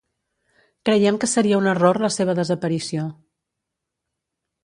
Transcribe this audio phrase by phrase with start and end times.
[0.87, 3.05] Creiem que seria un error la seva desaparició.